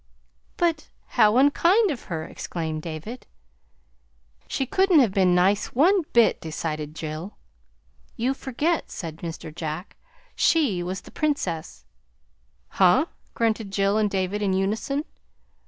"But 0.57 0.89
how 1.09 1.37
unkind 1.37 1.91
of 1.91 2.05
her!" 2.05 2.23
exclaimed 2.23 2.81
David. 2.81 3.27
"She 4.47 4.65
couldn't 4.65 4.97
have 4.97 5.11
been 5.13 5.35
nice 5.35 5.75
one 5.75 6.01
bit!" 6.11 6.41
decided 6.41 6.95
Jill. 6.95 7.37
"You 8.15 8.33
forget," 8.33 8.89
said 8.89 9.17
Mr. 9.17 9.53
Jack. 9.53 9.95
"She 10.35 10.81
was 10.81 11.01
the 11.01 11.11
Princess." 11.11 11.85
"Huh!" 12.69 13.05
grunted 13.35 13.69
Jill 13.69 13.99
and 13.99 14.09
David 14.09 14.41
in 14.41 14.53
unison. 14.53 15.05